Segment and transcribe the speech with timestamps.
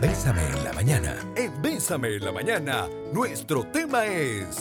[0.00, 1.16] Bésame en la mañana.
[1.34, 4.56] En Bésame en la mañana, nuestro tema es...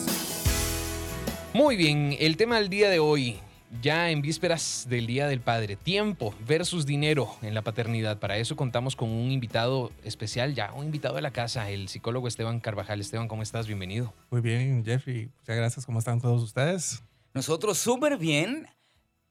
[1.54, 3.40] Muy bien, el tema del día de hoy,
[3.80, 8.18] ya en vísperas del Día del Padre, tiempo versus dinero en la paternidad.
[8.18, 12.28] Para eso contamos con un invitado especial, ya un invitado de la casa, el psicólogo
[12.28, 13.00] Esteban Carvajal.
[13.00, 13.68] Esteban, ¿cómo estás?
[13.68, 14.16] Bienvenido.
[14.32, 15.30] Muy bien, Jeffrey.
[15.42, 15.86] Muchas gracias.
[15.86, 17.04] ¿Cómo están todos ustedes?
[17.36, 18.68] Nosotros súper bien.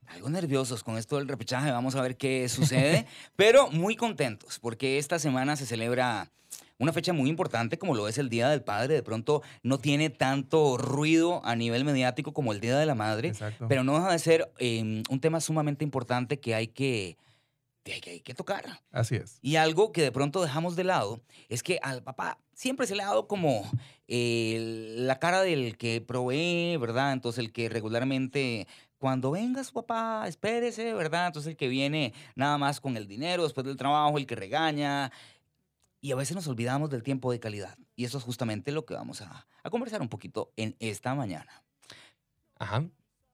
[0.09, 3.06] Algo nerviosos con esto del repechaje, vamos a ver qué sucede,
[3.36, 6.30] pero muy contentos porque esta semana se celebra
[6.79, 8.95] una fecha muy importante como lo es el Día del Padre.
[8.95, 13.28] De pronto no tiene tanto ruido a nivel mediático como el Día de la Madre,
[13.28, 13.66] Exacto.
[13.69, 17.16] pero no deja de ser eh, un tema sumamente importante que hay que,
[17.83, 18.83] que, que hay que tocar.
[18.92, 19.38] Así es.
[19.42, 23.02] Y algo que de pronto dejamos de lado es que al papá siempre se le
[23.02, 23.70] ha dado como
[24.09, 27.12] eh, la cara del que provee, ¿verdad?
[27.12, 28.66] Entonces el que regularmente,
[28.98, 31.28] cuando venga su papá, espérese, ¿verdad?
[31.28, 35.12] Entonces el que viene nada más con el dinero después del trabajo, el que regaña.
[36.00, 37.77] Y a veces nos olvidamos del tiempo de calidad.
[37.95, 41.62] Y eso es justamente lo que vamos a, a conversar un poquito en esta mañana.
[42.58, 42.84] Ajá.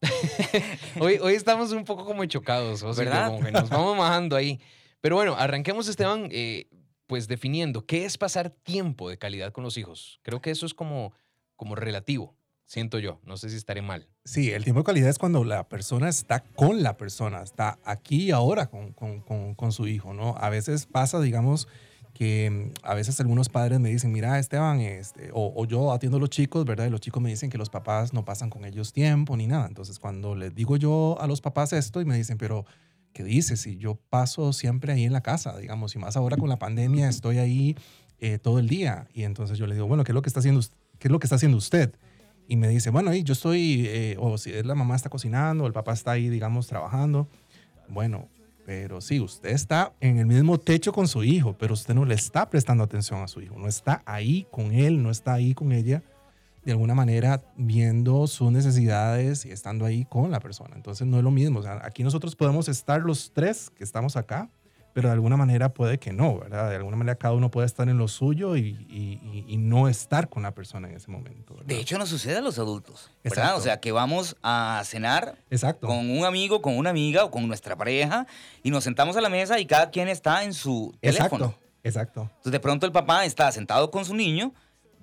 [1.00, 3.28] hoy, hoy estamos un poco como chocados, o sea, ¿Verdad?
[3.28, 4.60] como que nos vamos bajando ahí.
[5.00, 6.68] Pero bueno, arranquemos, Esteban, eh,
[7.06, 10.18] pues definiendo qué es pasar tiempo de calidad con los hijos.
[10.22, 11.12] Creo que eso es como,
[11.56, 12.34] como relativo,
[12.66, 13.20] siento yo.
[13.24, 14.08] No sé si estaré mal.
[14.24, 18.24] Sí, el tiempo de calidad es cuando la persona está con la persona, está aquí
[18.24, 20.36] y ahora con, con, con, con su hijo, ¿no?
[20.38, 21.68] A veces pasa, digamos,
[22.12, 26.20] que mm, a veces algunos padres me dicen, mira, Esteban, este, o, yo atiendo a
[26.20, 26.86] los chicos, ¿verdad?
[26.86, 29.66] Y los chicos me dicen que los papás no pasan con ellos tiempo ni nada.
[29.66, 32.64] Entonces, cuando les digo yo a los papás esto y me dicen, pero,
[33.12, 33.60] ¿qué dices?
[33.60, 37.08] Si yo paso siempre ahí en la casa, digamos, y más ahora con la pandemia
[37.08, 37.76] estoy ahí
[38.18, 39.08] eh, todo el día.
[39.12, 40.60] Y entonces yo le digo, bueno, ¿qué es lo que está haciendo,
[40.98, 41.94] qué es lo que está haciendo usted?
[42.48, 45.72] Y me dice, bueno, yo estoy, eh, o si la mamá está cocinando, o el
[45.72, 47.28] papá está ahí, digamos, trabajando.
[47.88, 48.28] Bueno,
[48.64, 52.14] pero sí, usted está en el mismo techo con su hijo, pero usted no le
[52.14, 55.72] está prestando atención a su hijo, no está ahí con él, no está ahí con
[55.72, 56.02] ella,
[56.64, 60.76] de alguna manera viendo sus necesidades y estando ahí con la persona.
[60.76, 61.60] Entonces no es lo mismo.
[61.82, 64.48] Aquí nosotros podemos estar los tres que estamos acá,
[64.92, 66.68] pero de alguna manera puede que no, ¿verdad?
[66.70, 68.60] De alguna manera cada uno puede estar en lo suyo y,
[68.90, 71.54] y- y- no estar con la persona en ese momento.
[71.54, 71.66] ¿verdad?
[71.66, 73.38] De hecho, nos sucede a los adultos, ¿verdad?
[73.44, 73.58] Exacto.
[73.58, 75.86] O sea, que vamos a cenar Exacto.
[75.86, 78.26] con un amigo, con una amiga o con nuestra pareja
[78.62, 81.46] y nos sentamos a la mesa y cada quien está en su teléfono.
[81.46, 81.62] Exacto.
[81.84, 82.20] Exacto.
[82.22, 84.52] Entonces de pronto el papá está sentado con su niño,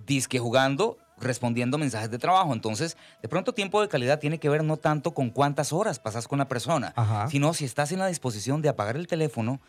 [0.06, 2.54] disque jugando, respondiendo mensajes de trabajo.
[2.54, 6.28] Entonces, de pronto tiempo de calidad tiene que ver no tanto con cuántas horas pasas
[6.28, 7.28] con la persona, Ajá.
[7.30, 9.60] sino si estás en la disposición de apagar el teléfono,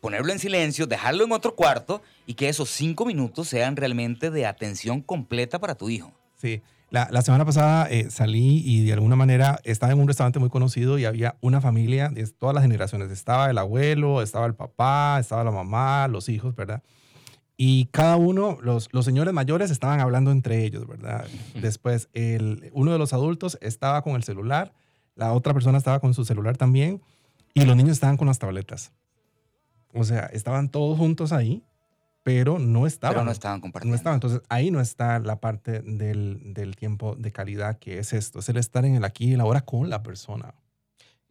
[0.00, 4.46] ponerlo en silencio, dejarlo en otro cuarto y que esos cinco minutos sean realmente de
[4.46, 6.12] atención completa para tu hijo.
[6.36, 10.38] Sí, la, la semana pasada eh, salí y de alguna manera estaba en un restaurante
[10.38, 13.10] muy conocido y había una familia de todas las generaciones.
[13.10, 16.82] Estaba el abuelo, estaba el papá, estaba la mamá, los hijos, ¿verdad?
[17.60, 21.26] Y cada uno, los, los señores mayores estaban hablando entre ellos, ¿verdad?
[21.60, 24.72] Después, el, uno de los adultos estaba con el celular,
[25.16, 27.02] la otra persona estaba con su celular también
[27.54, 28.92] y los niños estaban con las tabletas.
[29.92, 31.64] O sea, estaban todos juntos ahí,
[32.22, 33.14] pero no estaban.
[33.16, 33.90] Pero no estaban compartiendo.
[33.92, 34.14] No estaba.
[34.14, 38.38] Entonces ahí no está la parte del, del tiempo de calidad que es esto.
[38.38, 40.54] Es el estar en el aquí y el ahora con la persona.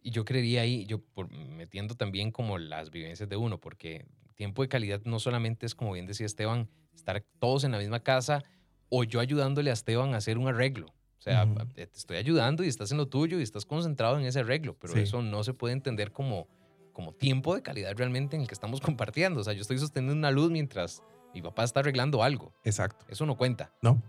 [0.02, 4.04] Y yo creería ahí, yo por- metiendo también como las vivencias de uno, porque
[4.38, 8.00] tiempo de calidad no solamente es, como bien decía Esteban, estar todos en la misma
[8.00, 8.42] casa
[8.88, 10.86] o yo ayudándole a Esteban a hacer un arreglo.
[10.86, 11.44] O sea,
[11.74, 14.94] te estoy ayudando y estás en lo tuyo y estás concentrado en ese arreglo, pero
[14.94, 15.00] Sí.
[15.00, 16.46] eso no se puede entender como,
[16.92, 19.40] como tiempo de calidad realmente en el que estamos compartiendo.
[19.40, 21.02] O sea, yo estoy sosteniendo una luz mientras
[21.34, 22.54] mi papá está arreglando algo.
[22.64, 23.04] Exacto.
[23.08, 23.72] Eso no cuenta.
[23.82, 24.00] ¿No?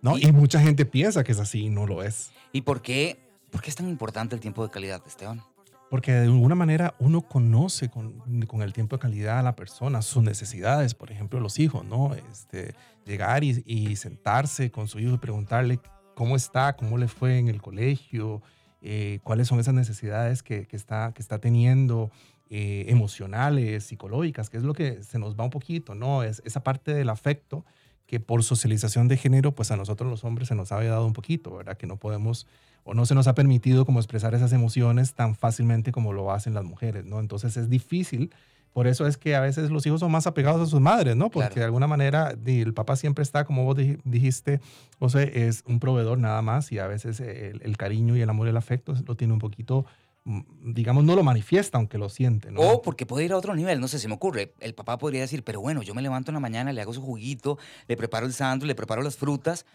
[0.00, 0.16] ¿No?
[0.16, 2.30] Y- Y mucha gente piensa que es así y no lo es.
[2.52, 3.18] ¿Y por qué,
[3.50, 5.42] por qué es tan importante el tiempo de calidad, Esteban?
[5.90, 10.02] Porque de alguna manera uno conoce con, con el tiempo de calidad a la persona,
[10.02, 12.14] sus necesidades, por ejemplo, los hijos, ¿no?
[12.14, 12.74] Este,
[13.04, 15.78] llegar y, y sentarse con su hijo y preguntarle
[16.14, 18.42] cómo está, cómo le fue en el colegio,
[18.80, 22.10] eh, cuáles son esas necesidades que, que está, que está teniendo,
[22.50, 26.22] eh, emocionales, psicológicas, que es lo que se nos va un poquito, ¿no?
[26.22, 27.64] Es esa parte del afecto
[28.06, 31.14] que por socialización de género, pues a nosotros los hombres se nos había dado un
[31.14, 31.78] poquito, ¿verdad?
[31.78, 32.46] Que no podemos
[32.84, 36.54] o no se nos ha permitido como expresar esas emociones tan fácilmente como lo hacen
[36.54, 37.18] las mujeres, ¿no?
[37.20, 38.32] Entonces es difícil.
[38.72, 41.30] Por eso es que a veces los hijos son más apegados a sus madres, ¿no?
[41.30, 41.60] Porque Claro.
[41.60, 44.60] de alguna manera el papá siempre está, como vos dij- dijiste,
[44.98, 48.48] José, es un proveedor nada más y a veces el, el cariño y el amor
[48.48, 49.86] y el afecto lo tiene un poquito,
[50.24, 50.40] mm,
[50.72, 52.60] digamos, no lo manifiesta, aunque lo siente, ¿no?
[52.62, 54.54] O porque puede ir a otro nivel, no sé, se me ocurre.
[54.58, 57.00] El papá podría decir, pero bueno, yo me levanto en la mañana, le hago su
[57.00, 59.66] juguito, le preparo el sándwich, le preparo las frutas.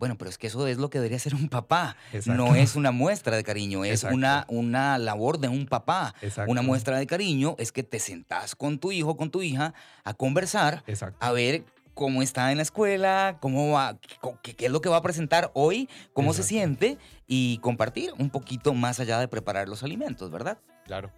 [0.00, 1.94] Bueno, pero es que eso es lo que debería ser un papá.
[2.14, 2.42] Exacto.
[2.42, 4.16] No es una muestra de cariño, es Exacto.
[4.16, 6.14] una, una labor de un papá.
[6.22, 6.50] Exacto.
[6.50, 10.14] Una muestra de cariño es que te sentás con tu hijo, con tu hija, a
[10.14, 11.18] conversar, Exacto.
[11.20, 13.98] a ver cómo está en la escuela, cómo va,
[14.42, 16.96] qué, qué es lo que va a presentar hoy, cómo se siente
[17.26, 20.56] y compartir un poquito más allá de preparar los alimentos, ¿verdad?
[20.86, 21.10] Claro.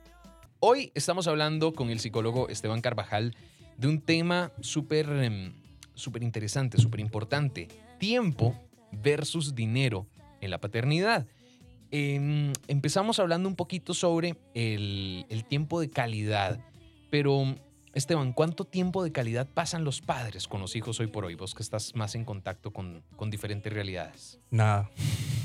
[0.58, 3.36] Hoy estamos hablando con el psicólogo Esteban Carvajal
[3.76, 5.54] de un tema súper em,
[5.94, 7.68] súper interesante, súper importante.
[7.98, 8.56] Tiempo
[8.92, 10.06] versus dinero
[10.40, 11.26] en la paternidad.
[11.90, 16.58] Em, empezamos hablando un poquito sobre el, el tiempo de calidad,
[17.10, 17.54] pero
[17.94, 21.34] Esteban, ¿cuánto tiempo de calidad pasan los padres con los hijos hoy por hoy?
[21.34, 24.38] Vos que estás más en contacto con, con diferentes realidades.
[24.50, 24.90] Nada.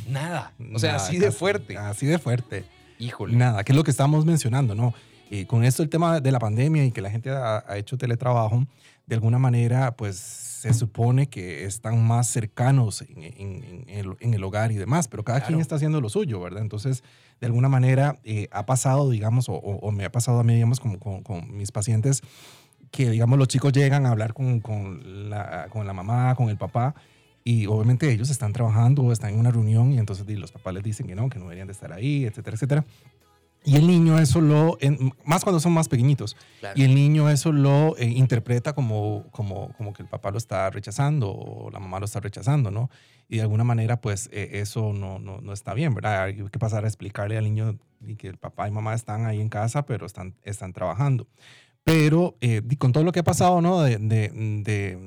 [0.07, 0.53] Nada.
[0.73, 1.77] O sea, Nada, así de casi- fuerte.
[1.77, 2.63] Así de fuerte.
[2.99, 3.35] Híjole.
[3.35, 4.93] Nada, que es lo que estamos mencionando, ¿no?
[5.29, 7.97] Eh, con esto el tema de la pandemia y que la gente ha, ha hecho
[7.97, 8.65] teletrabajo,
[9.07, 14.33] de alguna manera, pues se supone que están más cercanos en, en- en el, en
[14.33, 16.61] el hogar y demás, pero cada quien está haciendo lo suyo, ¿verdad?
[16.61, 17.03] Entonces,
[17.39, 20.53] de alguna manera, eh, ha pasado, digamos, o, o- o me ha pasado a mí,
[20.55, 22.21] digamos, como con, con mis pacientes,
[22.91, 26.57] que, digamos, los chicos llegan a hablar con, con la, con la mamá, con el
[26.57, 26.95] papá,
[27.43, 30.83] y obviamente ellos están trabajando o están en una reunión y entonces los papás les
[30.83, 32.85] dicen que no, que no deberían de estar ahí, etcétera, etcétera.
[33.63, 36.79] Y el niño eso lo, en- más cuando son más pequeñitos, Claro.
[36.79, 40.69] y el niño eso lo eh, interpreta como, como, como que el papá lo está
[40.69, 42.89] rechazando o la mamá lo está rechazando, ¿no?
[43.27, 46.23] Y de alguna manera, pues eh, eso no, no, no está bien, ¿verdad?
[46.23, 47.77] Hay que pasar a explicarle al niño
[48.17, 51.27] que el papá y mamá están ahí en casa, pero están, están trabajando.
[51.83, 53.81] Pero eh, con todo lo que ha pasado, ¿no?
[53.81, 54.97] De, de, de,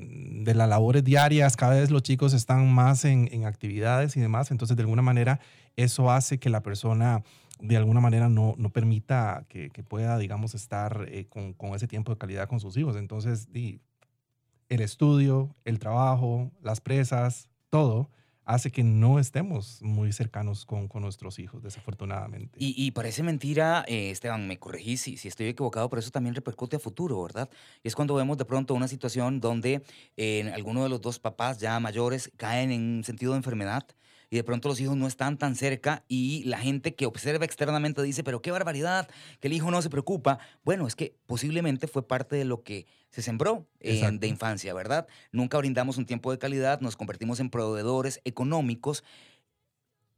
[0.43, 4.51] de las labores diarias, cada vez los chicos están más en, en actividades y demás,
[4.51, 5.39] entonces de alguna manera
[5.75, 7.23] eso hace que la persona
[7.61, 11.87] de alguna manera no, no permita que, que pueda, digamos, estar eh, con, con ese
[11.87, 12.95] tiempo de calidad con sus hijos.
[12.95, 18.09] Entonces, el estudio, el trabajo, las presas, todo
[18.43, 22.57] hace que no estemos muy cercanos con, con nuestros hijos, desafortunadamente.
[22.59, 26.35] Y, y parece mentira, eh, Esteban, me corregí si, si estoy equivocado, pero eso también
[26.35, 27.49] repercute a futuro, ¿verdad?
[27.83, 29.83] Y es cuando vemos de pronto una situación donde
[30.17, 33.85] eh, alguno de los dos papás ya mayores caen en un sentido de enfermedad
[34.31, 38.01] y de pronto los hijos no están tan cerca y la gente que observa externamente
[38.01, 39.09] dice, pero qué barbaridad,
[39.41, 40.39] que el hijo no se preocupa.
[40.63, 45.05] Bueno, es que posiblemente fue parte de lo que se sembró eh, de infancia, ¿verdad?
[45.33, 49.03] Nunca brindamos un tiempo de calidad, nos convertimos en proveedores económicos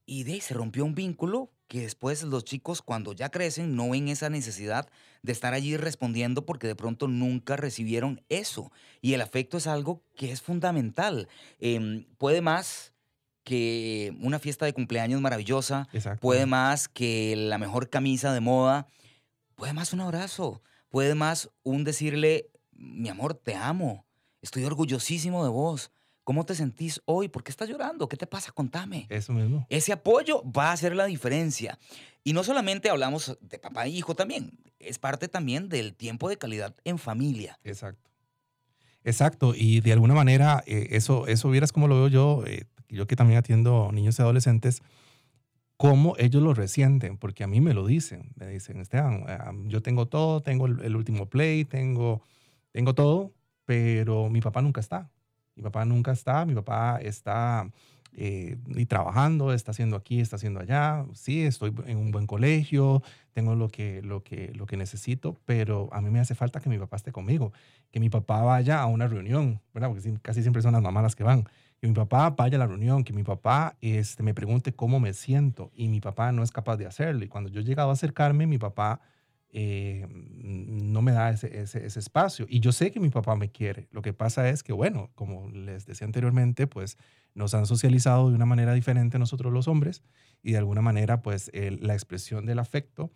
[0.05, 3.89] y de ahí se rompió un vínculo que después los chicos cuando ya crecen no
[3.89, 4.87] ven esa necesidad
[5.23, 8.71] de estar allí respondiendo porque de pronto nunca recibieron eso.
[9.01, 11.27] Y el afecto es algo que es fundamental.
[11.59, 12.92] Em, puede más
[13.43, 16.21] que una fiesta de cumpleaños maravillosa, Exacto.
[16.21, 18.87] puede más que la mejor camisa de moda,
[19.55, 24.05] puede más un abrazo, puede más un decirle, mi amor, te amo,
[24.41, 25.91] estoy orgullosísimo de vos.
[26.23, 27.27] ¿Cómo te sentís hoy?
[27.27, 28.07] ¿Por qué estás llorando?
[28.07, 28.53] ¿Qué te pasa?
[28.53, 29.07] Contame.
[29.09, 29.67] Eso mismo.
[29.69, 31.77] Ese apoyo va a hacer la diferencia.
[32.23, 36.37] Y no solamente hablamos de papá e hijo también, es parte también del tiempo de
[36.37, 37.59] calidad en familia.
[37.65, 38.09] Exacto.
[39.03, 39.53] Exacto.
[39.53, 43.15] Y de alguna manera, eh, eso, eso vieras como lo veo yo, eh, yo que
[43.15, 44.81] también atiendo niños y adolescentes,
[45.77, 48.31] cómo ellos lo resienten, porque a mí me lo dicen.
[48.35, 52.21] Me dicen, Esteban, eh, yo tengo todo, tengo el, último play, tengo,
[52.71, 53.33] tengo todo,
[53.65, 55.09] pero mi papá nunca está.
[55.55, 57.69] Mi papá nunca está, mi papá está
[58.13, 61.05] eh, y trabajando, está haciendo aquí, está haciendo allá.
[61.13, 63.03] Sí, estoy en un buen colegio,
[63.33, 66.69] tengo lo que, lo que, lo que necesito, pero a mí me hace falta que
[66.69, 67.51] mi papá esté conmigo,
[67.91, 69.89] que mi papá vaya a una reunión, ¿verdad?
[69.89, 71.45] Porque casi siempre son las mamás las que van.
[71.83, 75.13] Que mi papá vaya a la reunión, que mi papá este, me pregunte cómo me
[75.13, 77.25] siento y mi papá no es capaz de hacerlo.
[77.25, 79.01] Y cuando yo he llegado a acercarme, mi papá
[79.49, 82.45] eh, no me da ese, espacio.
[82.47, 83.89] Y yo sé que mi papá me quiere.
[83.91, 86.97] Lo que pasa es que, bueno, como les decía anteriormente, pues
[87.35, 90.03] nos han socializado de una manera diferente nosotros los hombres
[90.41, 93.11] y de alguna manera, pues la expresión del afecto,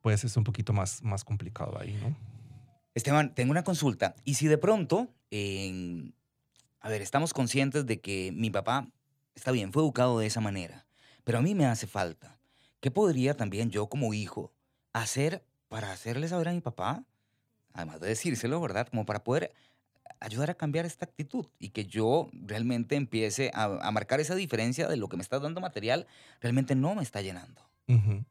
[0.00, 2.16] pues es un poquito más, más complicado ahí, ¿no?
[2.94, 4.14] Esteban, tengo una consulta.
[4.24, 6.14] Y si de pronto, en-
[6.82, 8.88] a ver, estamos conscientes de que mi papá,
[9.34, 10.84] está bien, fue educado de esa manera,
[11.22, 12.38] pero a mí me hace falta.
[12.80, 14.52] ¿Qué podría también yo como hijo
[14.92, 17.04] hacer para hacerle saber a mi papá?
[17.72, 18.88] Además de decírselo, ¿verdad?
[18.88, 19.54] Como para poder
[20.18, 24.96] ayudar a cambiar esta actitud y que yo realmente empiece a, marcar esa diferencia de
[24.96, 26.08] lo que me está dando material,
[26.40, 27.62] realmente no me está llenando.
[27.86, 28.24] Ujú.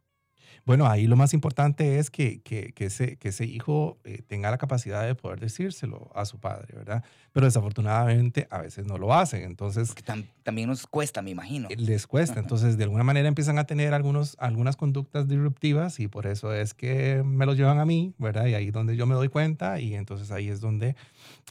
[0.65, 4.51] Bueno, ahí lo más importante es que, que, que ese, que ese hijo eh, tenga
[4.51, 7.03] la capacidad de poder decírselo a su padre, ¿verdad?
[7.33, 11.69] Pero desafortunadamente a veces no lo hacen, entonces tam- también nos cuesta, me imagino.
[11.77, 12.39] les cuesta.
[12.39, 16.73] Entonces, de alguna manera empiezan a tener algunos, algunas conductas disruptivas y por eso es
[16.73, 18.47] que me lo llevan a mí, ¿verdad?
[18.47, 20.95] Y ahí es donde yo me doy cuenta y entonces ahí es donde,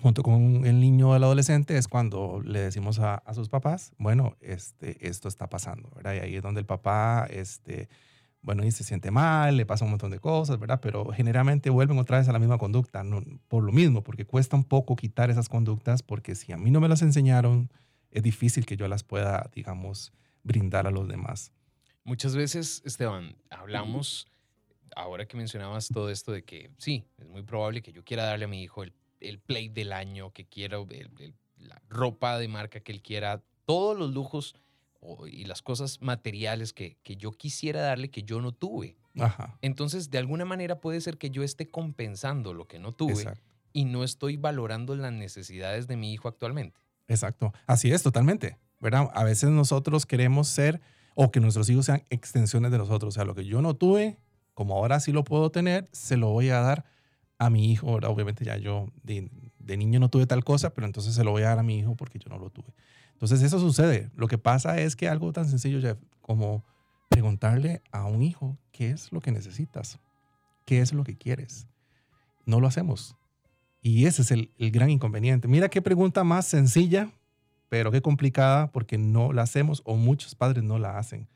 [0.02, 3.92] junto con el niño o el adolescente, es cuando le decimos a, a sus papás,
[3.98, 6.14] bueno, este, esto está pasando, ¿verdad?
[6.14, 7.88] Y ahí es donde el papá, este,
[8.42, 10.80] bueno, y se siente mal, le pasa un montón de cosas, ¿verdad?
[10.80, 14.56] Pero generalmente vuelven otra vez a la misma conducta, no, por lo mismo, porque cuesta
[14.56, 17.70] un poco quitar esas conductas, porque si a mí no me las enseñaron,
[18.10, 21.52] es difícil que yo las pueda, digamos, brindar a los demás.
[22.04, 24.26] Muchas veces, Esteban, hablamos,
[24.96, 28.46] ahora que mencionabas todo esto de que sí, es muy probable que yo quiera darle
[28.46, 32.48] a mi hijo el, el play del año, que quiera el- el- la ropa de
[32.48, 34.56] marca que él quiera, todos los lujos
[35.00, 38.96] o- y las cosas materiales que, que yo quisiera darle que yo no tuve.
[39.18, 39.58] Ajá.
[39.62, 43.40] Entonces, de alguna manera puede ser que yo esté compensando lo que no tuve Exacto.
[43.72, 46.78] y no estoy valorando las necesidades de mi hijo actualmente.
[47.08, 47.52] Exacto.
[47.66, 48.56] Así es, totalmente.
[48.78, 49.10] ¿Verdad?
[49.14, 50.80] A veces nosotros queremos ser
[51.14, 53.14] o que nuestros hijos sean extensiones de nosotros.
[53.14, 54.16] O sea, lo que yo no tuve,
[54.54, 56.84] como ahora sí lo puedo tener, se lo voy a dar
[57.38, 57.92] a mi hijo.
[57.94, 58.10] ¿verdad?
[58.10, 59.28] Obviamente ya yo de,
[59.58, 61.78] de niño no tuve tal cosa, pero entonces se lo voy a dar a mi
[61.78, 62.72] hijo porque yo no lo tuve.
[63.20, 64.10] Entonces eso sucede.
[64.16, 66.64] Lo que pasa es que algo tan sencillo, Jeff, como
[67.10, 69.98] preguntarle a un hijo qué es lo que necesitas,
[70.64, 71.66] qué es lo que quieres.
[72.46, 73.16] No lo hacemos.
[73.82, 75.48] Y ese es el, el gran inconveniente.
[75.48, 77.10] Mira qué pregunta más sencilla,
[77.68, 81.28] pero qué complicada porque no la hacemos o muchos padres no la hacen.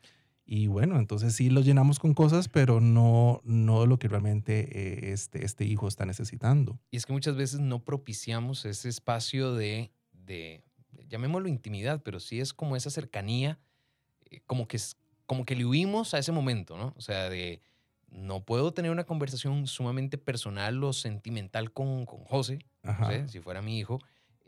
[0.43, 5.13] Y bueno, entonces sí lo llenamos con cosas, pero no, no lo que realmente eh,
[5.13, 6.79] este, este hijo está necesitando.
[6.89, 10.64] Y es que muchas veces no propiciamos ese espacio de, de
[11.07, 13.59] llamémoslo intimidad, pero sí es como esa cercanía,
[14.29, 14.79] eh, como que,
[15.25, 16.93] como que le huimos a ese momento, ¿no?
[16.97, 17.61] O sea, de
[18.09, 23.39] no puedo tener una conversación sumamente personal o sentimental con, con José, no sé, si
[23.39, 23.99] fuera mi hijo,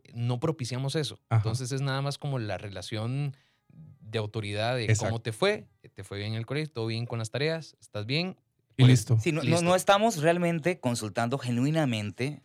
[0.03, 1.19] eh, no propiciamos eso.
[1.29, 1.37] Ajá.
[1.39, 3.35] Entonces es nada más como la relación
[3.69, 5.05] de autoridad de Exacto.
[5.07, 8.05] cómo te fue, te fue bien en el colegio, todo bien con las tareas, estás
[8.05, 8.37] bien.
[8.77, 9.19] Y Pues, listo.
[9.19, 9.61] Sí, no, no- Listo.
[9.63, 12.41] no estamos realmente consultando genuinamente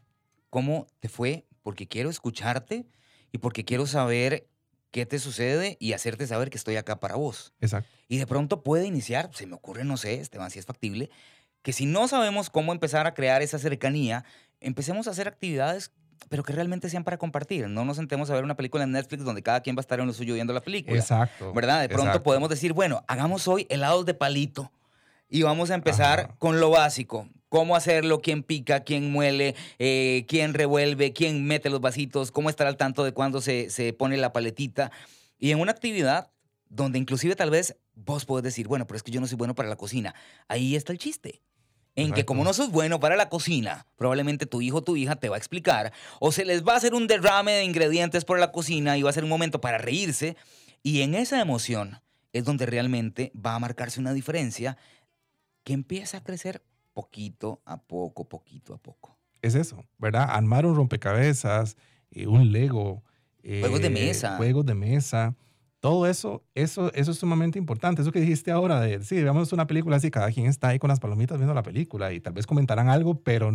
[0.51, 2.87] cómo te fue, porque quiero escucharte
[3.33, 4.47] y porque quiero saber
[4.91, 7.53] qué te sucede y hacerte saber que estoy acá para vos.
[7.61, 7.89] Exacto.
[8.09, 11.11] Y de pronto puede iniciar, se me ocurre, no sé, Esteban, si es factible,
[11.63, 14.25] que si no sabemos cómo empezar a crear esa cercanía,
[14.61, 15.93] empecemos a hacer actividades,
[16.29, 17.69] pero que realmente sean para compartir.
[17.69, 19.99] No nos sentemos a ver una película en Netflix donde cada quien va a estar
[19.99, 20.99] en lo suyo viendo la película.
[20.99, 21.53] Exacto.
[21.55, 21.81] ¿verdad?
[21.81, 22.23] De pronto Exacto.
[22.25, 24.71] podemos decir, bueno, hagamos hoy helados de palito
[25.33, 26.37] y vamos a empezar Ajá.
[26.39, 27.27] con lo básico.
[27.49, 32.67] Cómo hacerlo, quién pica, quién muele, eh, quién revuelve, quién mete los vasitos, cómo estar
[32.67, 34.93] al tanto de cuándo se, se pone la paletita.
[35.39, 36.31] Y en una actividad
[36.69, 39.55] donde inclusive tal vez vos podés decir, bueno, pero es que yo no soy bueno
[39.55, 40.15] para la cocina.
[40.49, 41.41] Ahí está el chiste.
[41.95, 45.17] En que como no sos bueno para la cocina, probablemente tu hijo o tu hija
[45.17, 48.39] te va a explicar, o se les va a hacer un derrame de ingredientes por
[48.39, 50.37] la cocina y va a ser un momento para reírse,
[50.83, 52.01] y en esa emoción
[52.33, 54.79] es donde realmente va a marcarse una diferencia
[55.65, 59.17] que empieza a crecer poquito a poco, poquito a poco.
[59.41, 60.27] Es eso, ¿verdad?
[60.31, 61.77] Armar un rompecabezas,
[62.11, 63.03] eh, un Lego.
[63.43, 64.37] Juegos de eh, mesa.
[64.37, 65.35] Juegos de mesa.
[65.83, 68.03] Todo eso, eso, eso es sumamente importante.
[68.03, 70.87] Eso que dijiste ahora de, sí, veamos una película así, cada quien está ahí con
[70.87, 73.53] las palomitas viendo la película y tal vez comentarán algo, pero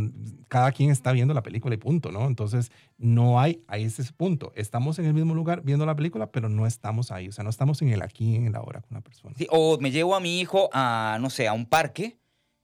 [0.50, 2.28] cada quien está viendo la película y punto, ¿no?
[2.28, 4.52] Entonces, no hay, ahí es ese punto.
[4.58, 7.30] Estamos en el mismo lugar viendo la película, pero no estamos ahí.
[7.30, 9.34] O sea, no estamos en el aquí, en el ahora con una persona.
[9.38, 12.18] Sí, o me llevo a mi hijo a, no sé, a un parque,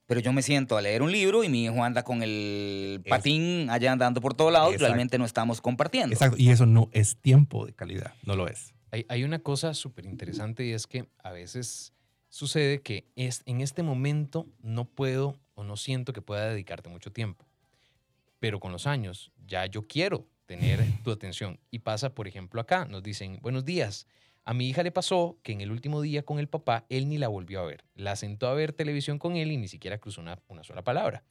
[0.08, 3.70] pero yo me siento a leer un libro y mi hijo anda con el patín
[3.70, 6.12] allá andando por todos lados, realmente no estamos compartiendo.
[6.12, 6.36] Exacto.
[6.38, 8.74] Y eso no es tiempo de calidad, no lo es.
[8.94, 11.94] Hay, hay una cosa súper interesante y es que a veces
[12.30, 17.12] sucede que es, en este momento no puedo o no siento que pueda dedicarte mucho
[17.12, 17.44] tiempo.
[18.40, 21.60] Pero con los años ya yo quiero tener tu atención.
[21.72, 24.06] Y pasa, por ejemplo, acá, nos dicen, buenos días.
[24.46, 27.18] A mi hija le pasó que en el último día con el papá, él ni
[27.18, 27.86] la volvió a ver.
[27.96, 31.24] La sentó a ver televisión con él y ni siquiera cruzó una, una sola palabra.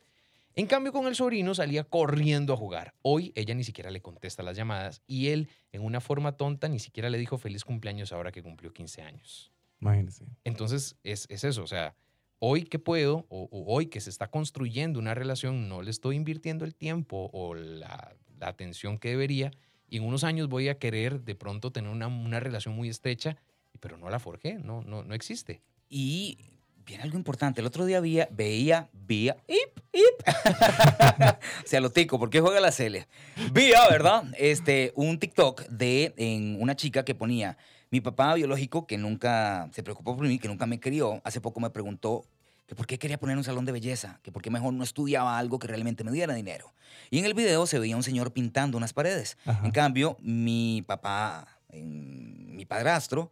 [0.54, 2.94] En cambio, con el sobrino salía corriendo a jugar.
[3.02, 6.78] Hoy ella ni siquiera le contesta las llamadas y él, en una forma tonta, ni
[6.78, 9.50] siquiera le dijo feliz cumpleaños ahora que cumplió 15 años.
[9.80, 10.26] Imagínense.
[10.44, 11.62] Entonces, es, es eso.
[11.62, 11.96] O sea,
[12.38, 16.16] hoy que puedo o, o hoy que se está construyendo una relación, no le estoy
[16.16, 19.52] invirtiendo el tiempo o la, la atención que debería.
[19.88, 23.36] Y en unos años voy a querer de pronto tener una, una relación muy estrecha,
[23.80, 25.62] pero no la forjé, no, no, no existe.
[25.88, 26.38] Y
[26.86, 27.60] viene algo importante.
[27.60, 30.26] El otro día veía, veía, veía, ip, ip.
[31.64, 33.08] o sea, lo tico, ¿por qué juega la Cele?
[33.52, 34.24] Vía, ¿verdad?
[34.38, 37.56] Este, un TikTok de en una chica que ponía,
[37.90, 41.60] mi papá biológico, que nunca se preocupó por mí, que nunca me crió, hace poco
[41.60, 42.24] me preguntó
[42.66, 45.38] que por qué quería poner un salón de belleza, que por qué mejor no estudiaba
[45.38, 46.72] algo que realmente me diera dinero.
[47.10, 49.36] Y en el video se veía un señor pintando unas paredes.
[49.44, 49.64] Ajá.
[49.66, 53.30] En cambio, mi papá, en- mi padrastro,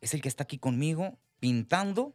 [0.00, 2.12] es el que está aquí conmigo pintando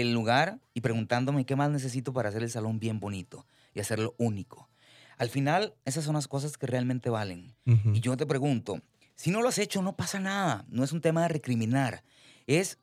[0.00, 4.14] el lugar y preguntándome qué más necesito para hacer el salón bien bonito y hacerlo
[4.18, 4.68] único.
[5.16, 7.54] Al final, esas son las cosas que realmente valen.
[7.64, 8.80] Y yo te pregunto,
[9.14, 10.64] si no lo has hecho, no pasa nada.
[10.68, 12.02] No es un tema de recriminar.
[12.46, 12.78] Es,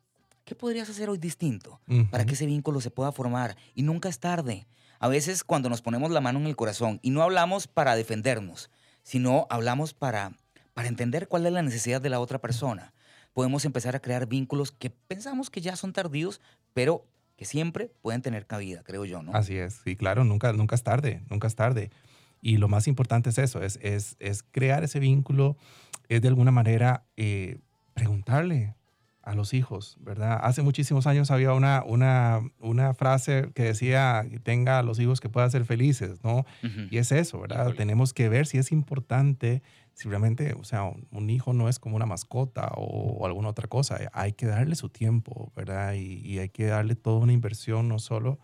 [0.45, 3.57] ¿qué podrías hacer hoy distinto para que ese vínculo se pueda formar?
[3.75, 4.67] Y nunca es tarde.
[4.99, 8.69] A veces cuando nos ponemos la mano en el corazón y no hablamos para defendernos,
[9.03, 10.33] sino hablamos para,
[10.73, 12.93] para entender cuál es la necesidad de la otra persona,
[13.33, 16.39] podemos empezar a crear vínculos que pensamos que ya son tardíos,
[16.73, 17.05] pero
[17.37, 19.33] que siempre pueden tener cabida, creo yo, ¿no?
[19.33, 21.89] Así es, sí, claro, nunca, nunca es tarde, nunca es tarde.
[22.41, 25.57] Y lo más importante es eso, es, es, es crear ese vínculo,
[26.09, 27.59] es de alguna manera eh,
[27.93, 28.75] preguntarle
[29.23, 30.39] a los hijos, ¿verdad?
[30.41, 35.29] Hace muchísimos años había una, una, una frase que decía, tenga a los hijos que
[35.29, 36.45] puedan ser felices, ¿no?
[36.89, 37.61] Y es eso, ¿verdad?
[37.61, 37.77] Híjole.
[37.77, 39.61] Tenemos que ver si es importante,
[39.93, 42.83] si realmente, o sea, un, un hijo no es como una mascota o,
[43.19, 43.99] o alguna otra cosa.
[44.13, 45.93] Hay que darle su tiempo, ¿verdad?
[45.93, 48.39] Y, y hay que darle toda una inversión, no solo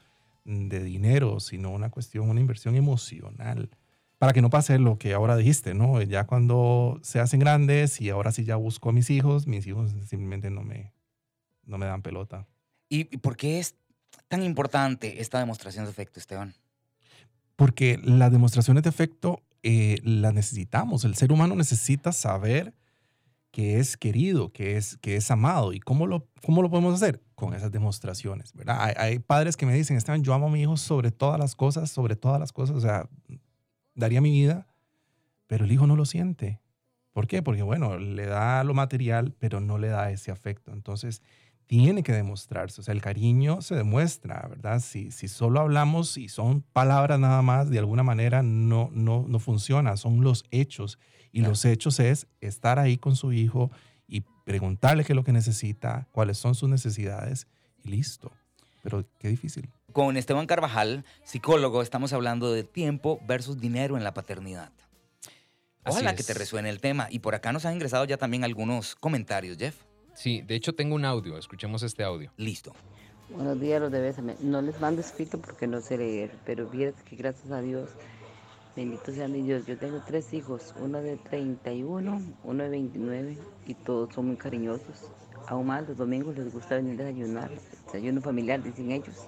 [0.46, 3.70] de dinero, sino una cuestión, una inversión emocional.
[4.18, 6.02] Para que no pase lo que ahora dijiste, ¿no?
[6.02, 9.92] Ya cuando se hacen grandes y ahora sí ya busco a mis hijos, mis hijos
[10.08, 10.94] simplemente no me,
[11.66, 12.48] no me dan pelota.
[12.90, 13.76] ¿Y por qué es
[14.28, 16.56] tan importante esta demostración de afecto, Esteban?
[17.56, 21.04] Porque las demostraciones de afecto eh, las necesitamos.
[21.04, 22.74] El ser humano necesita saber
[23.52, 25.74] que es querido, que es, que es amado.
[25.74, 27.22] ¿Y cómo lo, cómo lo podemos hacer?
[27.36, 28.78] Con esas demostraciones, ¿verdad?
[28.80, 31.56] Hay, hay padres que me dicen, Esteban, yo amo a mi hijo sobre todas las
[31.56, 32.76] cosas, sobre todas las cosas.
[32.76, 33.10] O sea,
[33.98, 34.68] daría mi vida,
[35.48, 36.62] pero el hijo no lo siente.
[37.12, 37.42] ¿Por qué?
[37.42, 40.72] Porque, bueno, le da lo material, pero no le da ese afecto.
[40.72, 41.22] Entonces,
[41.66, 42.80] tiene que demostrarse.
[42.80, 44.80] O sea, el cariño se demuestra, ¿verdad?
[44.80, 49.40] Si, si solo hablamos y son palabras nada más, de alguna manera no, no, no
[49.40, 49.98] funciona.
[49.98, 50.98] Son los hechos.
[51.32, 51.52] Y Claro.
[51.52, 53.70] los hechos es estar ahí con su hijo
[54.08, 57.48] y preguntarle qué es lo que necesita, cuáles son sus necesidades
[57.84, 58.32] y listo.
[58.84, 59.70] Pero qué difícil.
[59.94, 64.70] Con Esteban Carvajal, psicólogo, estamos hablando de tiempo versus dinero en la paternidad.
[65.86, 67.08] Ojalá que te resuene el tema.
[67.10, 69.78] Y por acá nos han ingresado ya también algunos comentarios, Jeff.
[70.14, 72.32] Sí, de hecho tengo un audio, escuchemos este audio.
[72.36, 72.74] Listo.
[73.30, 74.36] Buenos días, los de Bésame.
[74.42, 77.90] No les mando escrito porque no sé leer, pero vieras que gracias a Dios,
[78.76, 79.66] bendito sea mi Dios.
[79.66, 85.10] Yo tengo tres hijos, uno de 31, uno de 29 y todos son muy cariñosos.
[85.48, 87.50] Aún más, los domingos les gusta venir a desayunar,
[87.86, 89.28] desayuno familiar, dicen ellos.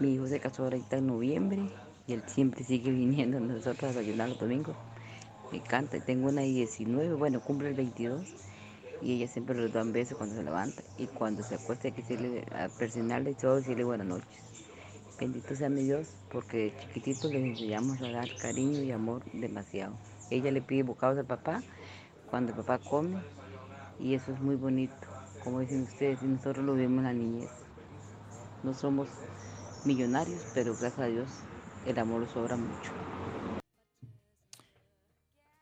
[0.00, 1.58] Mi hijo se casó ahorita en noviembre
[2.06, 4.76] y él siempre sigue viniendo a nosotros a desayunar los domingos.
[5.50, 5.98] Me encanta.
[5.98, 8.22] Tengo una de 19, bueno, cumple el 22
[9.02, 11.92] y ella siempre les da un beso cuando se levanta y cuando se acuesta hay
[11.92, 14.42] que decirle, a presionarle y todo, decirle buenas noches.
[15.18, 19.94] Bendito sea mi Dios, porque de chiquititos les enseñamos a dar cariño y amor demasiado.
[20.30, 21.62] Ella le pide bocados al papá
[22.30, 23.18] cuando el papá come
[23.98, 24.94] y eso es muy bonito,
[25.42, 27.50] como dicen ustedes, y nosotros lo vemos en la niñez.
[28.62, 29.08] No somos
[29.84, 31.28] millonarios, pero gracias a Dios
[31.86, 32.90] el amor nos sobra mucho.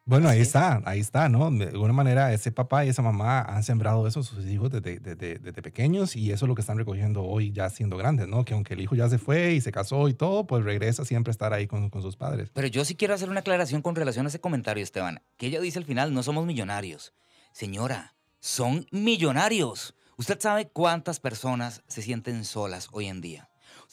[0.09, 1.51] Bueno, ahí está, ahí está, ¿no?
[1.51, 5.01] De alguna manera, ese papá y esa mamá han sembrado eso a sus hijos desde,
[5.01, 8.45] desde- desde pequeños y eso es lo que están recogiendo hoy ya siendo grandes, ¿no?
[8.45, 11.31] Que aunque el hijo ya se fue y se casó y todo, pues regresa siempre
[11.31, 12.51] a estar ahí con, con sus padres.
[12.55, 15.23] Pero yo sí quiero hacer una aclaración con relación a ese comentario, Esteban.
[15.39, 17.13] Que ella dice al final, no somos millonarios.
[17.51, 19.97] Señora, son millonarios.
[20.19, 23.51] Usted sabe cuántas personas se sienten solas hoy en día.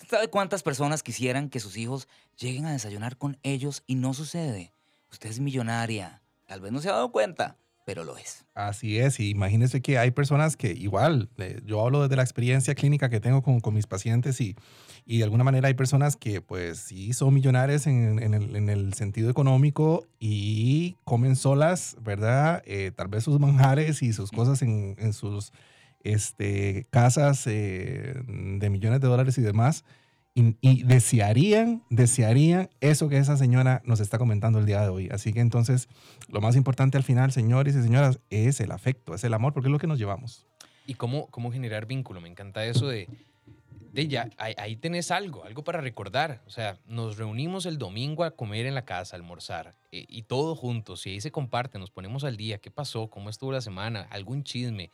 [0.09, 4.73] Sabe cuántas personas quisieran que sus hijos lleguen a desayunar con ellos y no sucede.
[5.11, 6.21] Usted es millonaria.
[6.47, 8.45] Tal vez no se ha dado cuenta, pero lo es.
[8.53, 12.75] Así es, y imagínense que hay personas que igual, eh, yo hablo desde la experiencia
[12.75, 14.55] clínica que tengo con, con mis pacientes y,
[15.05, 18.69] y de alguna manera hay personas que pues sí son millonarias en, en el, en
[18.69, 22.61] el sentido económico y comen solas, ¿verdad?
[22.65, 25.51] Eh, tal vez sus manjares y sus cosas en, en sus
[26.03, 29.85] este, casas eh, de millones de dólares y demás.
[30.35, 35.09] Y, desearían, desearían eso que esa señora nos está comentando el día de hoy.
[35.11, 35.87] Así que entonces,
[36.27, 39.67] lo más importante al final, señores y señoras, es el afecto, es el amor, porque
[39.67, 40.47] es lo que nos llevamos.
[40.87, 42.19] ¿Y cómo, cómo generar vínculo?
[42.19, 43.07] Me encanta eso de,
[43.93, 46.41] de ya, ahí, ahí tenés algo, algo para recordar.
[46.47, 50.57] O sea, nos reunimos el domingo a comer en la casa, almorzar, eh, y todos
[50.57, 54.07] juntos, y ahí se comparte, nos ponemos al día, qué pasó, cómo estuvo la semana,
[54.09, 54.89] algún chisme,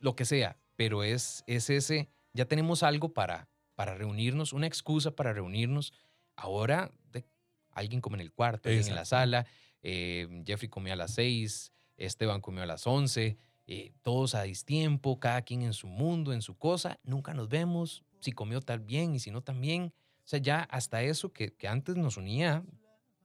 [0.00, 5.10] lo que sea, pero es, es ese, ya tenemos algo para, para reunirnos, una excusa
[5.16, 5.92] para reunirnos.
[6.36, 7.24] Ahora de-
[7.72, 9.46] alguien come en el cuarto, alguien en la sala,
[9.82, 15.18] eh, Jeffrey comió a las seis, Esteban comió a las once, eh, todos a distiempo,
[15.20, 19.14] cada quien en su mundo, en su cosa, nunca nos vemos, si comió tal bien
[19.14, 19.92] y si no también.
[20.24, 22.62] O sea, ya hasta eso que, que antes nos unía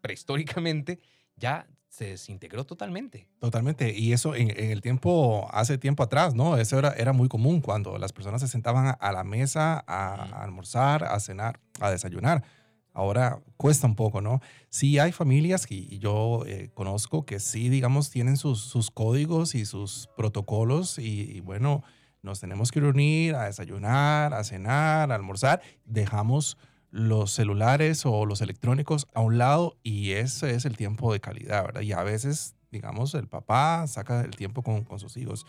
[0.01, 0.99] prehistóricamente,
[1.43, 3.27] ya se desintegró totalmente.
[3.39, 3.93] Totalmente.
[3.95, 6.57] Y eso en, en el tiempo, hace tiempo atrás, ¿no?
[6.57, 11.03] Eso era, era muy común cuando las personas se sentaban a, la mesa a, almorzar,
[11.03, 12.43] a cenar, a desayunar.
[12.93, 14.39] Ahora cuesta un poco, ¿no?
[14.69, 19.65] Sí hay familias que yo eh, conozco que sí, digamos, tienen sus, sus códigos y
[19.65, 21.83] sus protocolos y, y bueno,
[22.21, 25.61] nos tenemos que reunir a desayunar, a cenar, a almorzar.
[25.85, 26.57] Dejamos
[26.95, 31.63] los celulares o los electrónicos a un lado y ese es el tiempo de calidad,
[31.65, 31.81] ¿verdad?
[31.81, 35.47] Y a veces, digamos, el papá saca el tiempo con, con sus hijos.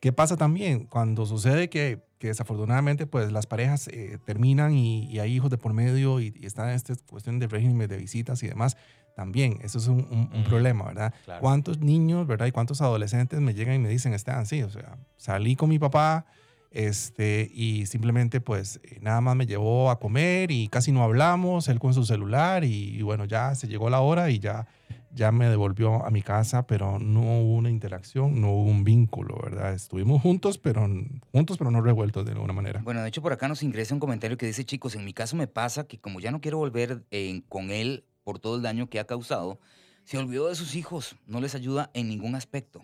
[0.00, 0.86] ¿Qué pasa también?
[0.86, 5.58] Cuando sucede que, que desafortunadamente pues las parejas eh, terminan y, y hay hijos de
[5.58, 8.76] por medio y, y está esta cuestión de régimen de visitas y demás,
[9.14, 11.14] también eso es un, un- problema, ¿verdad?
[11.24, 11.40] Claro.
[11.40, 12.46] ¿Cuántos niños, verdad?
[12.46, 15.78] Y cuántos adolescentes me llegan y me dicen, Esteban, sí, o sea, salí con mi
[15.78, 16.26] papá
[16.70, 21.68] este, y simplemente pues eh, nada más me llevó a comer y casi no hablamos,
[21.68, 24.68] él con su celular y, y bueno, ya se llegó la hora y ya,
[25.12, 29.38] ya me devolvió a mi casa, pero no hubo una interacción, no hubo un vínculo,
[29.42, 29.74] ¿verdad?
[29.74, 30.88] Estuvimos juntos, pero
[31.32, 32.80] juntos, pero no revueltos de alguna manera.
[32.84, 35.36] Bueno, de hecho por acá nos ingresa un comentario que dice, chicos, en mi caso
[35.36, 38.88] me pasa que como ya no quiero volver eh, con él por todo el daño
[38.88, 39.58] que ha causado,
[40.04, 42.82] se olvidó de sus hijos, no les ayuda en ningún aspecto.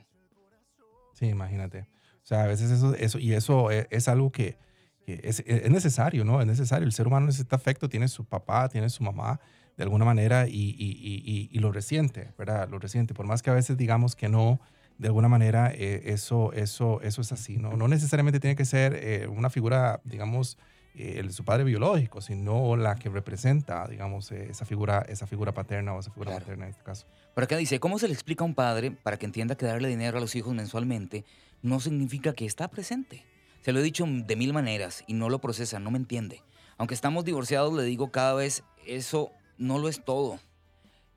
[1.15, 1.89] Sí, imagínate.
[2.27, 4.57] O sea, a veces eso, eso y eso es, es algo que,
[5.05, 6.41] que es, es necesario, ¿no?
[6.41, 6.85] Es necesario.
[6.85, 9.39] El ser humano necesita afecto, tiene su papá, tiene su mamá,
[9.77, 12.69] de alguna manera, y, y, y, y- y lo resiente, ¿verdad?
[12.69, 13.15] Lo resiente.
[13.15, 14.59] Por más que a veces digamos que no,
[14.99, 17.77] de alguna manera, eh, eso, eso, eso es así, ¿no?
[17.77, 20.59] No necesariamente tiene que ser eh, una figura, digamos,
[20.97, 25.53] eh, el, su padre biológico, sino la que representa, digamos, eh, esa figura, esa figura
[25.53, 26.45] paterna o esa figura Claro.
[26.45, 27.07] materna en este caso.
[27.35, 29.89] Por acá dice, ¿cómo se le explica a un padre para que entienda que darle
[29.89, 31.25] dinero a los hijos mensualmente
[31.63, 33.25] no significa que está presente?
[33.63, 36.43] Se lo he dicho de mil maneras y no lo procesa, no me entiende.
[36.79, 40.39] Aunque estamos divorciados, le digo cada vez, eso no lo es todo.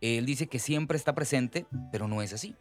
[0.02, 2.56] Él dice que siempre está presente, pero no es así.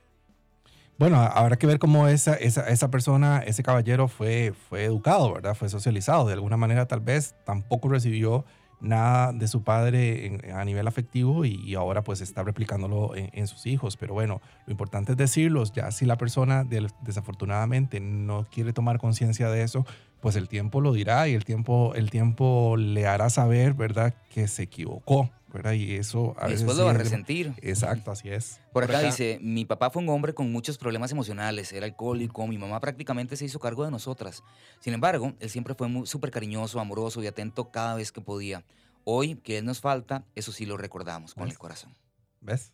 [0.99, 5.55] Bueno, habrá que ver cómo esa, esa, esa persona, ese caballero fue, fue educado, ¿verdad?
[5.55, 6.27] Fue socializado.
[6.27, 8.45] De alguna manera tal vez tampoco recibió
[8.81, 13.97] nada de su padre a nivel afectivo y, ahora pues está replicándolo en, sus hijos.
[13.97, 15.73] Pero bueno, lo importante es decirlos.
[15.73, 19.87] Ya si la persona del- desafortunadamente no quiere tomar conciencia de eso,
[20.21, 24.15] pues el tiempo lo dirá y el tiempo, el tiempo le hará saber, ¿verdad?
[24.31, 25.73] Que se equivocó, ¿verdad?
[25.73, 26.61] Y eso a veces...
[26.61, 27.55] Después lo va a resentir.
[27.63, 28.61] Exacto, así es.
[28.73, 31.87] Por Por acá acá- dice, mi papá fue un hombre con muchos problemas emocionales, era
[31.87, 34.43] alcohólico, mi mamá prácticamente se hizo cargo de nosotras.
[34.81, 38.65] Sin embargo, él siempre fue muy- súper cariñoso, amoroso y atento cada vez que podía.
[39.05, 41.53] Hoy, que él nos falta, eso sí lo recordamos con ¿Ves?
[41.55, 41.95] el corazón.
[42.43, 42.73] ¿Ves?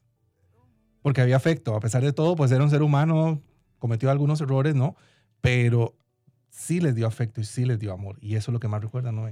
[1.02, 1.76] Porque había afecto.
[1.76, 3.40] A pesar de todo, pues era un ser humano,
[3.78, 4.96] cometió algunos errores, ¿no?
[5.40, 5.94] Pero
[6.50, 8.16] sí les dio afecto y sí les dio amor.
[8.20, 9.28] Y eso es lo que más recuerda, ¿no?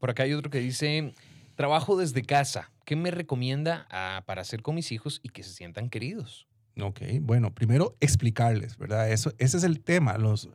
[0.00, 1.14] Por acá hay otro que dice,
[1.62, 2.72] trabajo desde casa.
[2.84, 6.48] ¿Qué me recomienda ah, para hacer con mis hijos y que se sientan queridos?
[6.80, 9.08] Ok, bueno, primero explicarles, ¿verdad?
[9.12, 10.18] Eso, ese es el tema.
[10.18, 10.48] Los,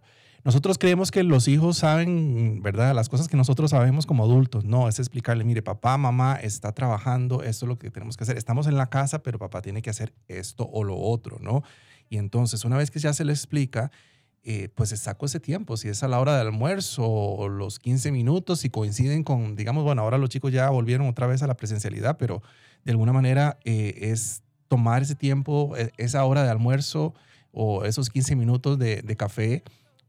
[0.44, 2.94] nosotros creemos que los hijos saben, ¿verdad?
[2.94, 4.66] Las cosas que nosotros sabemos como adultos.
[4.66, 8.36] No, es explicarle, mire, papá, mamá está trabajando, esto es lo que tenemos que hacer.
[8.36, 11.64] Estamos en la casa, pero papá tiene que hacer esto o lo otro, ¿no?
[12.10, 13.92] Y entonces, una vez que ya se le explica,
[14.50, 17.80] eh, pues se sacó ese tiempo, si es a la hora del almuerzo o los
[17.80, 21.48] 15 minutos, si coinciden con, digamos, bueno, ahora los chicos ya volvieron otra vez a
[21.48, 22.42] la presencialidad, pero
[22.86, 27.14] de alguna manera eh, es tomar ese tiempo, e- esa hora de almuerzo
[27.52, 29.64] o esos 15 minutos de, de café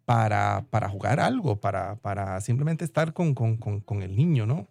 [0.04, 4.68] para, para jugar algo, para, para simplemente estar con, con, con, con el niño, ¿no?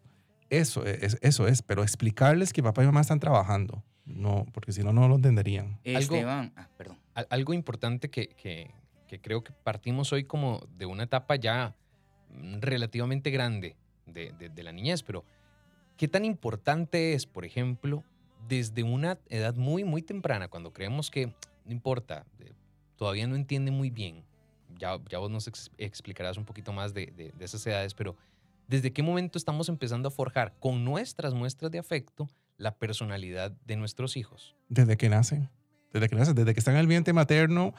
[0.49, 4.81] Eso es, eso es, pero explicarles que papá y mamá están trabajando, no, porque si
[4.81, 5.77] no, no lo entenderían.
[5.83, 6.97] Algo- Esteban, ah, perdón.
[7.29, 8.71] Algo importante que, que-
[9.07, 11.75] que creo que partimos hoy como de una etapa ya
[12.59, 15.23] relativamente grande de, de- de la niñez, pero
[15.97, 18.03] ¿qué tan importante es, por ejemplo,
[18.47, 21.27] desde una edad muy, muy temprana, cuando creemos que
[21.65, 22.25] no importa,
[22.95, 24.23] todavía no entiende muy bien,
[24.77, 28.15] ya, ya vos nos ex- explicarás un poquito más de, de- de esas edades, pero
[28.67, 33.75] ¿desde qué momento estamos empezando a forjar con nuestras muestras de afecto la personalidad de
[33.75, 34.55] nuestros hijos?
[34.69, 35.49] Desde que nacen,
[35.93, 37.73] desde que nacen, desde que están en el vientre materno,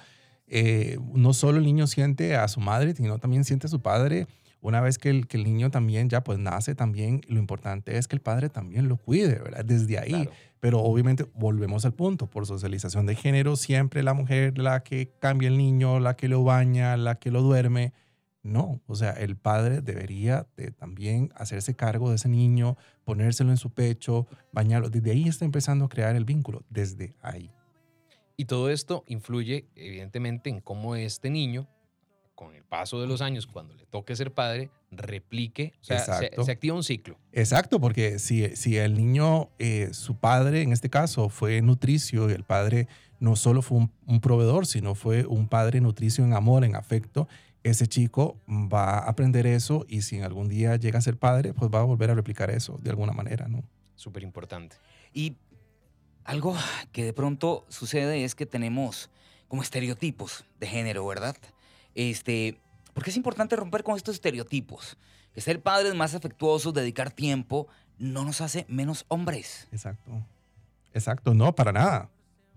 [0.48, 4.26] eh, no solo el niño siente a su madre, sino también siente a su padre.
[4.61, 8.08] Una vez que el, que el niño también ya pues nace, también lo importante es
[8.08, 9.64] que el padre también lo cuide, ¿verdad?
[9.64, 10.11] Desde ahí.
[10.11, 10.30] Claro.
[10.61, 15.48] Pero obviamente volvemos al punto, por socialización de género, siempre la mujer la que cambia
[15.48, 17.92] el niño, la que lo baña, la que lo duerme.
[18.42, 23.56] No, o sea, el padre debería de también hacerse cargo de ese niño, ponérselo en
[23.56, 24.90] su pecho, bañarlo.
[24.90, 27.52] Desde ahí está empezando a crear el vínculo, desde ahí.
[28.40, 31.66] Y todo esto influye, evidentemente, en cómo este niño
[32.37, 36.12] con el paso de los años, cuando le toque ser padre, replique, o sea, se,
[36.12, 36.44] Exacto.
[36.44, 37.18] se activa un ciclo.
[37.33, 42.33] Exacto, porque si, si el niño, eh, su padre en este caso fue nutricio y
[42.33, 42.87] el padre
[43.18, 47.27] no solo fue un, un proveedor, sino fue un padre nutricio en amor, en afecto,
[47.64, 51.55] ese chico va a aprender eso y si en algún día llega a ser padre,
[51.55, 53.64] pues va a volver a replicar eso de alguna manera, ¿no?
[53.96, 54.77] Súper importante.
[55.12, 55.35] Y
[56.24, 56.57] algo
[56.92, 59.11] que de pronto sucede es que tenemos
[59.48, 61.37] como estereotipos de género, ¿verdad?
[61.94, 62.59] Este,
[62.94, 64.96] porque es importante romper con estos estereotipos.
[65.35, 69.68] Que ser padres más afectuosos, dedicar tiempo, no nos hace menos hombres.
[69.72, 70.11] Exacto.
[70.94, 72.11] Exacto, no, para nada.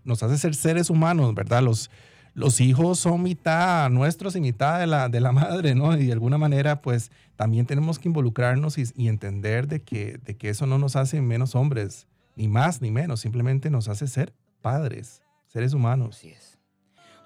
[0.04, 1.62] Nos hace ser seres humanos, ¿verdad?
[1.62, 1.92] Los,
[2.34, 5.96] los hijos son mitad nuestros y mitad de la, de la madre, ¿no?
[5.98, 10.36] Y de alguna manera, pues también tenemos que involucrarnos y, y entender de que, de
[10.36, 12.08] que eso no nos hace menos hombres,
[12.42, 16.18] ni más ni menos, simplemente nos hace ser padres, seres humanos.
[16.18, 16.58] Así es.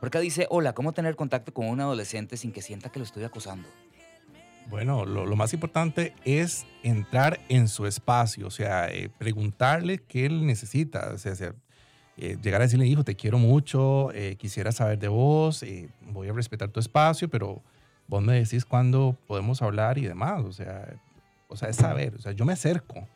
[0.02, 3.06] Por acá dice, hola, ¿cómo tener contacto con un adolescente sin que sienta que lo
[3.06, 3.66] estoy acosando?
[4.70, 10.26] Bueno, lo, lo más importante es entrar en su espacio, o sea, eh, preguntarle qué
[10.26, 11.56] él necesita, o sea, o sea,
[12.18, 16.28] eh, llegar a decirle, hijo, te quiero mucho, eh, quisiera saber de vos, eh, voy
[16.28, 17.62] a respetar tu espacio, pero
[18.08, 21.00] vos me decís cuándo podemos hablar y demás, o sea,
[21.48, 23.08] o sea, es saber, o sea, yo me acerco.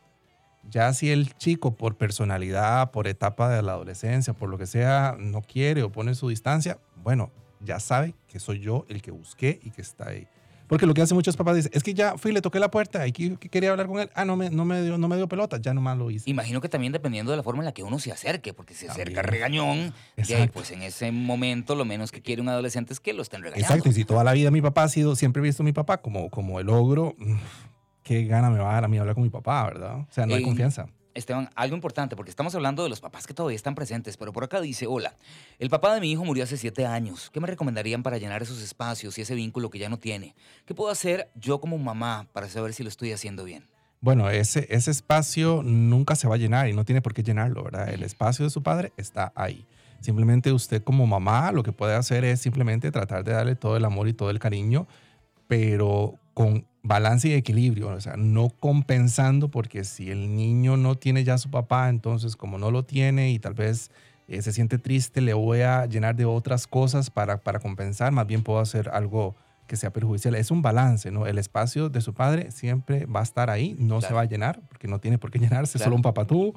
[0.70, 5.16] Ya si el chico por personalidad, por etapa de la adolescencia, por lo que sea,
[5.20, 9.60] no quiere o pone su distancia, bueno, ya sabe que soy yo el que busqué
[9.64, 10.28] y que está ahí.
[10.70, 13.08] Porque lo que hacen muchos papás dicen, es que ya fui, le toqué la puerta
[13.08, 14.12] y que, que quería hablar con él.
[14.14, 16.30] Ah, no me, no, me dio, no me dio pelota, ya nomás lo hice.
[16.30, 18.86] Imagino que también dependiendo de la forma en la que uno se acerque, porque si
[18.86, 22.94] se acerca regañón, y ahí, pues en ese momento lo menos que quiere un adolescente
[22.94, 23.66] es que lo estén regañando.
[23.66, 25.74] Exacto, y si toda la vida mi papá ha sido, siempre he visto a mi
[25.74, 27.36] papá como, como el ogro, mm,
[28.10, 30.00] qué gana me va a dar a mí hablar con mi papá, ¿verdad?
[30.00, 30.88] O sea, no hay confianza.
[31.14, 34.44] Esteban, algo importante, porque estamos hablando de los papás que todavía están presentes, pero por
[34.44, 35.14] acá dice, hola,
[35.60, 37.30] el papá de mi hijo murió hace siete años.
[37.32, 40.34] ¿Qué me recomendarían para llenar esos espacios y ese vínculo que ya no tiene?
[40.66, 43.64] ¿Qué puedo hacer yo como mamá para saber si lo estoy haciendo bien?
[44.02, 47.64] Bueno, ese, ese espacio nunca se va a llenar y no tiene por qué llenarlo,
[47.64, 47.90] ¿verdad?
[47.90, 49.68] El espacio de su padre está ahí.
[50.00, 53.86] Simplemente usted como mamá lo que puede hacer es simplemente tratar de darle todo el
[53.86, 54.88] amor y todo el cariño,
[55.48, 61.24] pero con balance y equilibrio, o sea, no compensando porque si el niño no tiene
[61.24, 63.92] ya a su papá, entonces como no lo tiene y tal vez
[64.28, 68.26] eh, se siente triste, le voy a llenar de otras cosas para, para compensar, más
[68.28, 69.36] bien puedo hacer algo
[69.68, 70.34] que sea perjudicial.
[70.34, 71.28] Es un balance, ¿no?
[71.28, 74.60] El espacio de su padre siempre va a estar ahí, no se va a llenar,
[74.68, 75.86] porque no tiene por qué llenarse, Claro.
[75.86, 76.56] solo un papatú.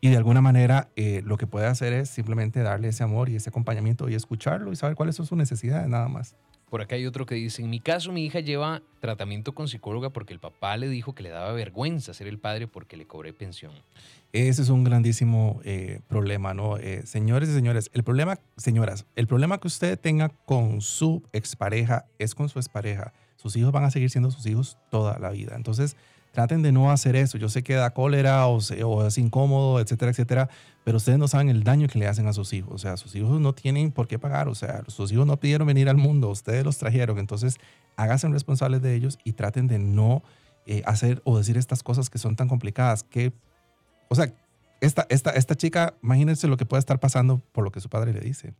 [0.00, 3.36] Y de alguna manera eh, lo que puede hacer es simplemente darle ese amor y
[3.36, 6.34] ese acompañamiento y escucharlo y saber cuáles son sus necesidades, nada más.
[6.70, 10.10] Por acá hay otro que dice, en mi caso mi hija lleva tratamiento con psicóloga
[10.10, 13.32] porque el papá le dijo que le daba vergüenza ser el padre porque le cobré
[13.32, 13.72] pensión.
[14.32, 16.78] Ese es un grandísimo eh, problema, ¿no?
[16.78, 22.06] Eh, señores y señores, el problema, señoras, el problema que usted tenga con su expareja
[22.20, 23.12] es con su expareja.
[23.34, 25.56] Sus hijos van a seguir siendo sus hijos toda la vida.
[25.56, 25.96] Entonces,
[26.32, 27.38] traten de no hacer eso.
[27.38, 28.58] Yo sé que da cólera o,
[29.06, 30.48] es incómodo, etcétera, etcétera,
[30.84, 32.74] pero ustedes no saben el daño que le hacen a sus hijos.
[32.74, 34.48] O sea, sus hijos no tienen por qué pagar.
[34.48, 37.18] O sea, sus hijos no pidieron venir al mundo, ustedes los trajeron.
[37.18, 37.56] Entonces,
[37.96, 40.22] háganse responsables de ellos y traten de no
[40.66, 43.02] eh, hacer o decir estas cosas que son tan complicadas.
[43.02, 43.32] Que,
[44.08, 44.32] o sea,
[44.80, 48.12] esta, esta, esta chica, imagínense lo que puede estar pasando por lo que su padre
[48.12, 48.54] le dice.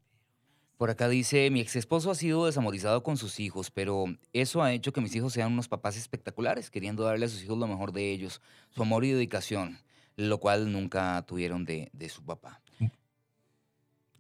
[0.81, 4.73] Por acá dice, mi ex esposo ha sido desamorizado con sus hijos, pero eso ha
[4.73, 7.93] hecho que mis hijos sean unos papás espectaculares, queriendo darle a sus hijos lo mejor
[7.93, 8.40] de ellos,
[8.71, 9.77] su amor y dedicación,
[10.16, 12.62] lo cual nunca tuvieron de, su papá.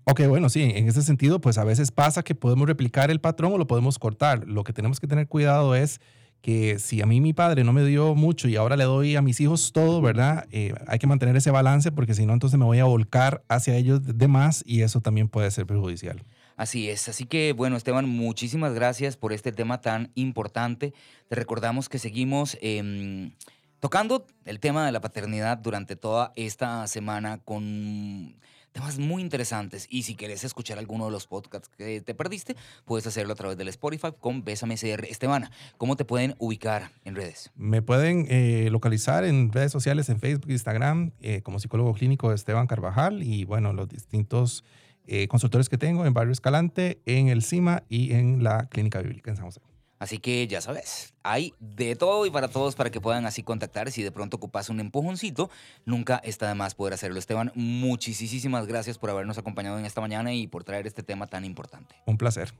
[0.04, 3.54] Ok, bueno, sí, en ese sentido, pues a veces pasa que podemos replicar el patrón
[3.54, 4.46] o lo podemos cortar.
[4.46, 5.98] Lo que tenemos que tener cuidado es
[6.42, 9.22] que si a mí mi padre no me dio mucho y ahora le doy a
[9.22, 10.46] mis hijos todo, ¿verdad?
[10.50, 13.76] Eh, hay que mantener ese balance porque si no, entonces me voy a volcar hacia
[13.76, 16.22] ellos de más y eso también puede ser perjudicial.
[16.60, 20.92] Así es, así que bueno Esteban, muchísimas gracias por este tema tan importante.
[21.30, 23.32] Te recordamos que seguimos em,
[23.78, 28.36] tocando el tema de la paternidad durante toda esta semana con
[28.72, 33.06] temas muy interesantes y si quieres escuchar alguno de los podcasts que te perdiste, puedes
[33.06, 35.06] hacerlo a través del Spotify con Bésame CR.
[35.06, 37.50] Esteban, ¿cómo te pueden ubicar en redes?
[37.56, 42.66] Me pueden eh, localizar en redes sociales, en Facebook, Instagram, eh, como psicólogo clínico Esteban
[42.66, 44.62] Carvajal y bueno, los distintos
[45.06, 49.30] eh, consultores que tengo en Barrio Escalante, en el CIMA y en la Clínica Bíblica
[49.30, 49.60] en San José.
[50.00, 53.90] Así que ya sabes, hay de todo y para todos para que puedan así contactar.
[53.92, 55.50] Si de pronto ocupas un empujoncito,
[55.84, 57.18] nunca está de más poder hacerlo.
[57.18, 61.44] Esteban, muchísimas gracias por habernos acompañado en esta mañana y por traer este tema tan
[61.44, 61.94] importante.
[62.06, 62.54] Un placer.